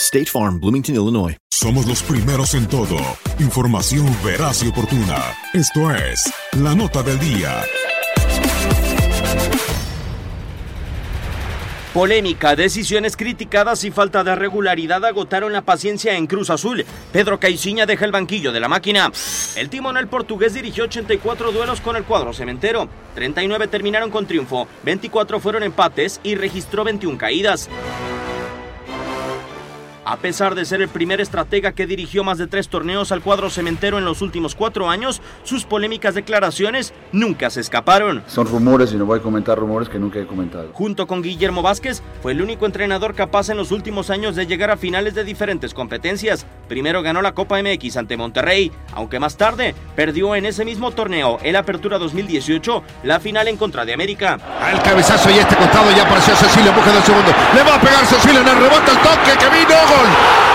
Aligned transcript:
State 0.00 0.30
Farm, 0.30 0.58
Bloomington, 0.58 0.94
Illinois. 0.94 1.36
Somos 1.50 1.86
los 1.86 2.02
primeros 2.02 2.54
en 2.54 2.66
todo. 2.66 2.96
Información 3.38 4.06
veraz 4.24 4.62
y 4.62 4.68
oportuna. 4.68 5.22
Esto 5.52 5.94
es 5.94 6.32
La 6.56 6.74
Nota 6.74 7.02
del 7.02 7.18
Día. 7.18 7.62
Polémica, 11.92 12.56
decisiones 12.56 13.14
criticadas 13.14 13.84
y 13.84 13.90
falta 13.90 14.24
de 14.24 14.34
regularidad 14.36 15.04
agotaron 15.04 15.52
la 15.52 15.62
paciencia 15.62 16.16
en 16.16 16.26
Cruz 16.26 16.48
Azul. 16.48 16.86
Pedro 17.12 17.38
Caiciña 17.38 17.84
deja 17.84 18.06
el 18.06 18.12
banquillo 18.12 18.52
de 18.52 18.60
la 18.60 18.68
máquina. 18.68 19.12
El 19.54 19.68
timonel 19.68 20.08
portugués 20.08 20.54
dirigió 20.54 20.84
84 20.84 21.52
duelos 21.52 21.82
con 21.82 21.96
el 21.96 22.04
cuadro 22.04 22.32
cementero. 22.32 22.88
39 23.16 23.66
terminaron 23.68 24.10
con 24.10 24.26
triunfo, 24.26 24.66
24 24.82 25.40
fueron 25.40 25.62
empates 25.62 26.20
y 26.22 26.36
registró 26.36 26.84
21 26.84 27.18
caídas. 27.18 27.68
A 30.10 30.16
pesar 30.16 30.56
de 30.56 30.64
ser 30.64 30.82
el 30.82 30.88
primer 30.88 31.20
estratega 31.20 31.70
que 31.70 31.86
dirigió 31.86 32.24
más 32.24 32.36
de 32.36 32.48
tres 32.48 32.66
torneos 32.66 33.12
al 33.12 33.22
cuadro 33.22 33.48
cementero 33.48 33.96
en 33.96 34.04
los 34.04 34.22
últimos 34.22 34.56
cuatro 34.56 34.90
años, 34.90 35.22
sus 35.44 35.64
polémicas 35.64 36.16
declaraciones 36.16 36.92
nunca 37.12 37.48
se 37.48 37.60
escaparon. 37.60 38.24
Son 38.26 38.48
rumores 38.48 38.92
y 38.92 38.96
no 38.96 39.06
voy 39.06 39.20
a 39.20 39.22
comentar 39.22 39.56
rumores 39.56 39.88
que 39.88 40.00
nunca 40.00 40.18
he 40.18 40.26
comentado. 40.26 40.70
Junto 40.72 41.06
con 41.06 41.22
Guillermo 41.22 41.62
Vázquez, 41.62 42.02
fue 42.22 42.32
el 42.32 42.42
único 42.42 42.66
entrenador 42.66 43.14
capaz 43.14 43.50
en 43.50 43.56
los 43.56 43.70
últimos 43.70 44.10
años 44.10 44.34
de 44.34 44.48
llegar 44.48 44.72
a 44.72 44.76
finales 44.76 45.14
de 45.14 45.22
diferentes 45.22 45.74
competencias. 45.74 46.44
Primero 46.66 47.02
ganó 47.02 47.22
la 47.22 47.32
Copa 47.32 47.62
MX 47.62 47.96
ante 47.96 48.16
Monterrey, 48.16 48.72
aunque 48.94 49.20
más 49.20 49.36
tarde 49.36 49.76
perdió 49.94 50.34
en 50.34 50.44
ese 50.44 50.64
mismo 50.64 50.90
torneo, 50.90 51.38
el 51.44 51.54
Apertura 51.54 51.98
2018, 51.98 52.82
la 53.04 53.20
final 53.20 53.46
en 53.46 53.56
contra 53.56 53.84
de 53.84 53.94
América. 53.94 54.40
El 54.72 54.82
cabezazo 54.82 55.30
y 55.30 55.34
este 55.34 55.54
costado 55.54 55.88
ya 55.92 56.02
apareció 56.02 56.34
Cecilio 56.34 56.72
busca 56.72 56.90
del 56.90 57.02
segundo. 57.04 57.32
Le 57.54 57.62
va 57.62 57.76
a 57.76 57.80
pegar 57.80 58.04
Cecilio 58.06 58.40
en 58.40 58.48
el 58.48 58.56
rebote, 58.56 58.90
el 58.90 58.98
toque 58.98 59.38
que 59.38 59.50
vino, 59.56 59.76
gol. 59.86 59.99
¡Gol! 60.00 60.49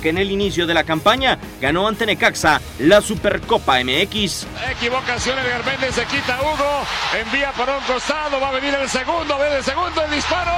Que 0.00 0.08
en 0.08 0.18
el 0.18 0.30
inicio 0.30 0.66
de 0.66 0.72
la 0.72 0.84
campaña 0.84 1.38
ganó 1.60 1.86
ante 1.86 2.06
Necaxa 2.06 2.60
la 2.78 3.02
Supercopa 3.02 3.78
MX. 3.84 4.46
Equivocaciones 4.70 5.44
de 5.44 5.70
Méndez, 5.70 5.94
se 5.94 6.06
quita 6.06 6.40
Hugo, 6.40 6.86
envía 7.20 7.52
para 7.52 7.76
un 7.76 7.84
costado, 7.84 8.40
va 8.40 8.48
a 8.48 8.52
venir 8.52 8.74
el 8.74 8.88
segundo, 8.88 9.36
ve 9.38 9.58
el 9.58 9.62
segundo, 9.62 10.02
el 10.02 10.10
disparo. 10.10 10.52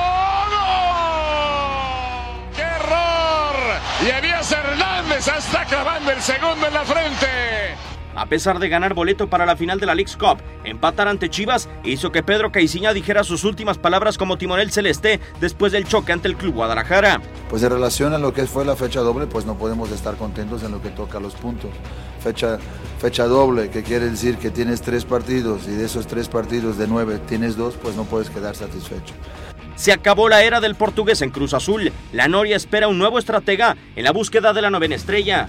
¡Gol! 0.50 0.76
¡Qué 2.54 2.62
error! 2.62 3.56
Y 4.04 4.10
Elías 4.10 4.53
Hernández 4.53 5.26
está 5.26 5.64
clavando 5.64 6.12
el 6.12 6.22
segundo 6.22 6.69
en 6.69 6.75
la 6.75 6.84
frente. 6.84 7.85
A 8.16 8.25
pesar 8.25 8.59
de 8.59 8.71
ganar 8.71 8.94
boleto 8.94 9.28
para 9.28 9.44
la 9.44 9.56
final 9.56 9.78
de 9.78 9.84
la 9.84 9.94
League's 9.94 10.16
Cup, 10.16 10.38
empatar 10.65 11.06
ante 11.06 11.28
Chivas 11.28 11.69
hizo 11.84 12.10
que 12.10 12.22
Pedro 12.22 12.50
Caiciña 12.50 12.94
dijera 12.94 13.22
sus 13.25 13.44
últimas 13.44 13.77
palabras 13.77 14.16
como 14.16 14.38
timonel 14.38 14.72
celeste 14.72 15.21
después 15.38 15.71
del 15.71 15.87
choque 15.87 16.12
ante 16.12 16.26
el 16.26 16.37
Club 16.37 16.55
Guadalajara. 16.55 17.21
Pues 17.50 17.62
en 17.62 17.71
relación 17.71 18.15
a 18.15 18.19
lo 18.19 18.32
que 18.32 18.47
fue 18.47 18.65
la 18.65 18.75
fecha 18.75 19.00
doble, 19.00 19.26
pues 19.26 19.44
no 19.44 19.59
podemos 19.59 19.91
estar 19.91 20.16
contentos 20.16 20.62
en 20.62 20.72
lo 20.72 20.81
que 20.81 20.88
toca 20.88 21.19
a 21.19 21.21
los 21.21 21.34
puntos. 21.34 21.71
Fecha, 22.25 22.59
fecha 22.99 23.26
doble, 23.26 23.69
que 23.69 23.82
quiere 23.82 24.09
decir 24.09 24.38
que 24.38 24.50
tienes 24.50 24.81
tres 24.81 25.05
partidos 25.05 25.69
y 25.69 25.72
de 25.72 25.84
esos 25.84 26.06
tres 26.06 26.28
partidos 26.28 26.78
de 26.78 26.88
nueve 26.88 27.21
tienes 27.28 27.55
dos, 27.55 27.75
pues 27.75 27.97
no 27.97 28.05
puedes 28.05 28.31
quedar 28.31 28.56
satisfecho. 28.56 29.12
Se 29.76 29.93
acabó 29.93 30.31
la 30.31 30.43
era 30.43 30.60
del 30.60 30.75
portugués 30.75 31.21
en 31.21 31.28
Cruz 31.28 31.53
Azul. 31.53 31.93
La 32.15 32.28
Noria 32.28 32.56
espera 32.56 32.88
un 32.88 32.97
nuevo 32.97 33.19
estratega 33.19 33.76
en 33.94 34.05
la 34.05 34.10
búsqueda 34.10 34.55
de 34.55 34.62
la 34.62 34.71
novena 34.71 34.94
estrella. 34.94 35.49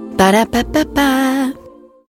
Ba-da-ba-ba-ba. 0.21 1.60